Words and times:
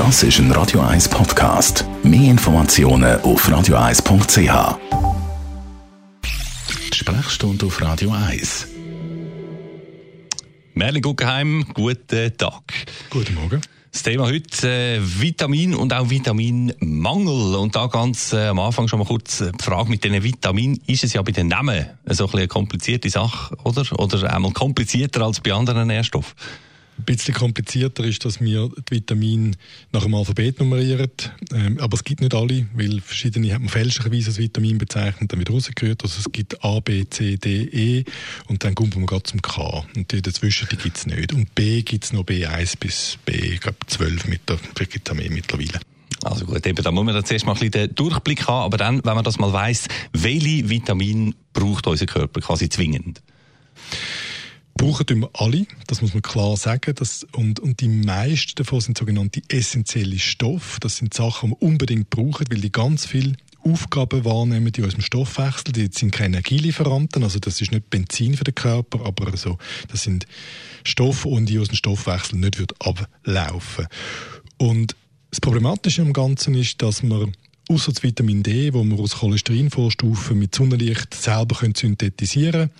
Das 0.00 0.22
ist 0.22 0.38
ein 0.38 0.50
Radio 0.52 0.80
1 0.80 1.10
Podcast. 1.10 1.84
Mehr 2.02 2.30
Informationen 2.30 3.20
auf 3.20 3.46
radio1.ch. 3.46 4.78
Sprechstunde 6.94 7.66
auf 7.66 7.82
Radio 7.82 8.10
1. 8.10 8.68
Merlin 10.72 11.02
Guggenheim, 11.02 11.66
guten 11.74 12.34
Tag. 12.38 12.62
Guten 13.10 13.34
Morgen. 13.34 13.60
Das 13.92 14.02
Thema 14.02 14.24
heute 14.24 14.66
äh, 14.66 15.00
Vitamin 15.02 15.74
und 15.74 15.92
auch 15.92 16.08
Vitaminmangel. 16.08 17.56
Und 17.56 17.76
da 17.76 17.86
ganz 17.88 18.32
äh, 18.32 18.46
am 18.46 18.58
Anfang 18.58 18.88
schon 18.88 19.00
mal 19.00 19.04
kurz 19.04 19.42
äh, 19.42 19.52
die 19.52 19.62
Frage 19.62 19.90
mit 19.90 20.02
diesen 20.02 20.22
Vitaminen. 20.22 20.80
Ist 20.86 21.04
es 21.04 21.12
ja 21.12 21.20
bei 21.20 21.32
den 21.32 21.48
Namen 21.48 21.84
so 22.06 22.26
ein 22.26 22.32
eine 22.36 22.48
komplizierte 22.48 23.10
Sache, 23.10 23.54
oder? 23.64 23.84
Oder 23.98 24.32
einmal 24.32 24.52
komplizierter 24.52 25.20
als 25.20 25.40
bei 25.40 25.52
anderen 25.52 25.88
Nährstoffen? 25.88 26.32
Bisschen 27.16 27.34
komplizierter 27.34 28.04
ist, 28.04 28.24
dass 28.24 28.40
wir 28.40 28.70
die 28.88 28.96
Vitamine 28.96 29.52
nach 29.90 30.04
dem 30.04 30.14
Alphabet 30.14 30.60
nummerieren. 30.60 31.10
Ähm, 31.52 31.78
aber 31.80 31.94
es 31.94 32.04
gibt 32.04 32.20
nicht 32.20 32.34
alle, 32.34 32.68
weil 32.74 33.00
verschiedene 33.00 33.52
hat 33.52 33.58
man 33.58 33.68
fälschlicherweise 33.68 34.28
als 34.28 34.38
Vitamin 34.38 34.78
bezeichnet, 34.78 35.32
dann 35.32 35.40
wieder 35.40 35.52
rausgehört. 35.52 36.04
Also 36.04 36.20
es 36.20 36.30
gibt 36.30 36.62
A, 36.64 36.78
B, 36.78 37.04
C, 37.10 37.36
D, 37.36 37.64
E 37.64 38.04
und 38.46 38.62
dann 38.62 38.76
kommt 38.76 38.94
man 38.94 39.06
gerade 39.06 39.24
zum 39.24 39.42
K. 39.42 39.84
Und 39.96 40.12
die 40.12 40.22
dazwischen 40.22 40.68
die 40.70 40.76
gibt 40.76 40.98
es 40.98 41.06
nicht. 41.06 41.32
Und 41.32 41.52
B 41.56 41.82
gibt 41.82 42.04
es 42.04 42.12
noch 42.12 42.22
B1 42.22 42.78
bis 42.78 43.18
B, 43.24 43.32
ich 43.32 43.60
glaube 43.60 43.78
12 43.88 44.28
mit 44.28 44.48
der, 44.48 44.58
vielleicht 44.76 45.12
mittlerweile. 45.30 45.80
Also 46.22 46.44
gut, 46.44 46.64
eben, 46.64 46.84
da 46.84 46.92
muss 46.92 47.04
man 47.04 47.24
zuerst 47.24 47.44
mal 47.44 47.52
ein 47.52 47.58
bisschen 47.58 47.72
den 47.72 47.94
Durchblick 47.96 48.46
haben, 48.46 48.66
aber 48.66 48.76
dann, 48.76 49.04
wenn 49.04 49.14
man 49.14 49.24
das 49.24 49.38
mal 49.38 49.52
weiss, 49.52 49.88
welche 50.12 50.68
Vitamin 50.68 51.34
braucht 51.52 51.88
unser 51.88 52.06
Körper 52.06 52.40
quasi 52.40 52.68
zwingend? 52.68 53.20
Brauchen 54.80 55.20
wir 55.20 55.30
alle, 55.34 55.66
das 55.88 56.00
muss 56.00 56.14
man 56.14 56.22
klar 56.22 56.56
sagen. 56.56 56.94
Das, 56.94 57.26
und, 57.32 57.60
und 57.60 57.80
die 57.82 57.88
meisten 57.88 58.54
davon 58.54 58.80
sind 58.80 58.96
sogenannte 58.96 59.42
essentielle 59.48 60.18
Stoffe. 60.18 60.80
Das 60.80 60.96
sind 60.96 61.12
Sachen, 61.12 61.50
die 61.50 61.56
wir 61.56 61.62
unbedingt 61.62 62.08
brauchen, 62.08 62.46
weil 62.50 62.60
die 62.60 62.72
ganz 62.72 63.04
viel 63.04 63.36
Aufgaben 63.62 64.24
wahrnehmen 64.24 64.72
in 64.74 64.84
unserem 64.84 65.02
Stoffwechsel. 65.02 65.72
Die 65.72 65.90
sind 65.92 66.12
keine 66.12 66.38
Energielieferanten, 66.38 67.22
also 67.22 67.38
das 67.38 67.60
ist 67.60 67.72
nicht 67.72 67.90
Benzin 67.90 68.38
für 68.38 68.44
den 68.44 68.54
Körper, 68.54 69.04
aber 69.04 69.36
so, 69.36 69.58
das 69.88 70.02
sind 70.02 70.26
Stoffe, 70.82 71.28
die 71.42 71.58
aus 71.58 71.68
dem 71.68 71.76
Stoffwechsel 71.76 72.38
nicht 72.38 72.58
wird 72.58 72.72
ablaufen. 72.80 73.86
Und 74.56 74.96
das 75.30 75.42
Problematische 75.42 76.00
am 76.00 76.14
Ganzen 76.14 76.54
ist, 76.54 76.80
dass 76.80 77.02
man 77.02 77.36
außer 77.70 77.92
das 77.92 78.02
Vitamin 78.02 78.42
D, 78.42 78.74
wo 78.74 78.82
wir 78.82 78.98
aus 78.98 79.18
Cholesterinvorstufen 79.18 80.38
mit 80.38 80.54
Sonnenlicht 80.54 81.14
selber 81.14 81.56
können 81.56 81.74
synthetisieren 81.74 82.70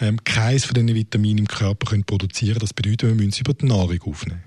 können, 0.00 0.18
ähm, 0.18 0.24
keines 0.24 0.66
von 0.66 0.74
diesen 0.74 0.94
Vitaminen 0.94 1.38
im 1.38 1.48
Körper 1.48 1.90
können 1.90 2.04
produzieren 2.04 2.58
Das 2.60 2.74
bedeutet, 2.74 3.08
wir 3.08 3.14
müssen 3.14 3.32
sie 3.32 3.40
über 3.40 3.54
die 3.54 3.66
Nahrung 3.66 3.98
aufnehmen. 4.02 4.42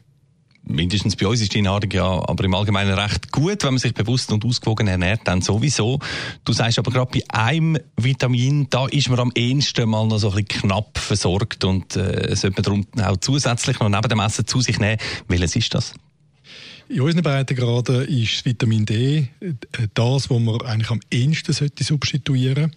Mindestens 0.64 1.16
bei 1.16 1.26
uns 1.26 1.42
ist 1.42 1.56
die 1.56 1.64
Nahrung 1.64 1.90
ja 1.90 2.04
aber 2.04 2.44
im 2.44 2.54
Allgemeinen 2.54 2.94
recht 2.94 3.32
gut, 3.32 3.64
wenn 3.64 3.74
man 3.74 3.80
sich 3.80 3.96
bewusst 3.96 4.32
und 4.32 4.46
ausgewogen 4.46 4.86
ernährt, 4.88 5.22
dann 5.24 5.42
sowieso. 5.42 6.00
Du 6.46 6.54
sagst 6.54 6.78
aber 6.78 6.92
gerade 6.92 7.12
bei 7.12 7.24
einem 7.36 7.80
Vitamin, 7.98 8.68
da 8.70 8.86
ist 8.86 9.10
man 9.10 9.20
am 9.20 9.32
ehesten 9.34 9.90
mal 9.90 10.06
noch 10.06 10.20
so 10.20 10.30
ein 10.30 10.46
bisschen 10.46 10.70
knapp 10.70 11.00
versorgt 11.00 11.64
und 11.64 11.96
äh, 11.96 12.36
sollte 12.36 12.62
man 12.62 12.64
darum 12.64 12.86
auch 13.02 13.18
zusätzlich 13.18 13.80
noch 13.80 13.90
neben 13.90 14.08
dem 14.08 14.20
Essen 14.20 14.46
zu 14.46 14.62
sich 14.62 14.80
nehmen. 14.80 15.00
Welches 15.28 15.56
ist 15.56 15.74
das? 15.74 15.96
In 16.92 17.00
unseren 17.00 17.24
Breitengraden 17.24 18.06
ist 18.06 18.44
Vitamin 18.44 18.86
D 18.86 19.30
äh, 19.40 19.54
das, 19.94 20.30
was 20.30 20.40
man 20.42 20.60
eigentlich 20.62 20.90
am 20.90 21.00
ehesten 21.10 21.54
sollte 21.54 21.86
substituieren 21.86 22.76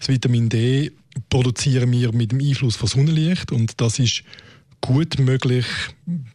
Das 0.00 0.08
Vitamin 0.08 0.48
D 0.48 0.90
produzieren 1.28 1.92
wir 1.92 2.12
mit 2.12 2.32
dem 2.32 2.40
Einfluss 2.40 2.74
von 2.74 2.88
Sonnenlicht 2.88 3.52
und 3.52 3.80
das 3.80 4.00
ist 4.00 4.24
gut 4.80 5.16
möglich, 5.20 5.66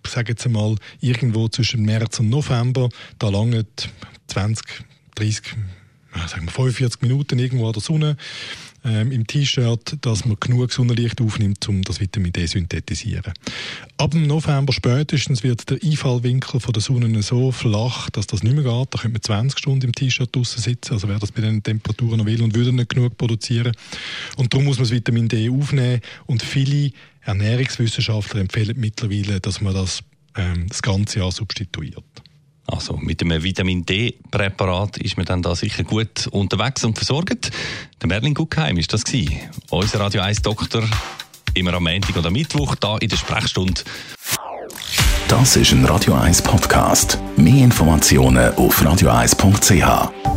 ich 0.06 0.10
sage 0.10 0.32
jetzt 0.32 0.46
einmal, 0.46 0.76
irgendwo 1.02 1.50
zwischen 1.50 1.82
März 1.84 2.22
und 2.22 2.30
November. 2.30 2.88
Da 3.20 3.28
lange 3.28 3.66
20, 4.28 4.66
30, 5.16 5.44
sagen 6.28 6.46
wir 6.46 6.52
45 6.52 7.02
Minuten 7.02 7.40
irgendwo 7.40 7.68
an 7.68 7.74
der 7.74 7.82
Sonne 7.82 8.16
ähm, 8.88 9.12
im 9.12 9.28
T-Shirt, 9.28 9.98
dass 10.02 10.26
man 10.26 10.38
genug 10.40 10.72
Sonnenlicht 10.72 11.22
aufnimmt, 11.22 11.68
um 11.68 11.82
das 11.82 12.00
Vitamin 12.00 12.32
D 12.32 12.46
zu 12.46 12.54
synthetisieren. 12.54 13.34
Ab 13.98 14.14
November 14.14 14.72
spätestens 14.72 15.44
wird 15.44 15.70
der 15.70 15.80
Einfallwinkel 15.84 16.60
von 16.60 16.74
der 16.74 16.82
Sonne 16.82 17.22
so 17.22 17.52
flach, 17.52 18.10
dass 18.10 18.28
das 18.28 18.44
nicht 18.44 18.56
mehr 18.56 18.64
geht. 18.64 18.94
Da 18.94 19.00
könnte 19.00 19.10
man 19.10 19.22
20 19.22 19.60
Stunden 19.60 19.86
im 19.88 19.94
T-Shirt 19.94 20.34
draußen 20.34 20.62
sitzen, 20.62 20.94
also 20.94 21.08
wer 21.10 21.20
das 21.20 21.32
bei 21.32 21.42
den 21.42 21.62
Temperaturen 21.62 22.20
noch 22.20 22.26
will 22.26 22.42
und 22.42 22.56
würde 22.56 22.74
nicht 22.74 22.90
genug 22.90 23.18
produzieren. 23.18 23.74
Und 24.38 24.54
darum 24.54 24.66
muss 24.66 24.78
man 24.78 24.86
das 24.86 24.92
Vitamin 24.92 25.28
D 25.28 25.50
aufnehmen 25.50 26.02
und 26.26 26.42
viele 26.42 26.92
Ernährungswissenschaftler 27.22 28.40
empfehlen 28.40 28.80
mittlerweile, 28.80 29.42
dass 29.42 29.60
man 29.60 29.74
das 29.74 30.02
ähm, 30.38 30.68
das 30.70 30.82
ganze 30.82 31.20
Jahr 31.20 31.32
substituiert. 31.32 32.04
Also 32.68 32.98
mit 32.98 33.22
dem 33.22 33.32
Vitamin 33.44 33.86
D-Präparat 33.86 34.98
ist 34.98 35.18
man 35.18 35.26
dann 35.26 35.42
da 35.42 35.56
sicher 35.56 35.84
gut 35.84 36.28
unterwegs 36.28 36.84
und 36.84 36.98
versorgt. 36.98 37.50
Der 38.02 38.08
Merlin 38.08 38.34
Guggenheim 38.34 38.78
ist 38.78 38.92
das 38.94 39.04
gewesen. 39.04 39.38
Unser 39.70 40.02
Radio 40.02 40.22
1 40.22 40.42
Doktor 40.42 40.84
immer 41.54 41.74
am 41.74 41.84
Montag 41.84 42.16
oder 42.16 42.30
Mittwoch 42.30 42.76
da 42.76 42.98
in 42.98 43.10
der 43.10 43.18
Sprechstunde. 43.18 43.82
Das 45.28 45.56
ist 45.56 45.72
ein 45.72 45.84
Radio 45.86 46.14
1 46.14 46.42
Podcast. 46.42 47.18
Mehr 47.36 47.64
Informationen 47.64 48.54
auf 48.56 48.82
radio1.ch. 48.82 50.37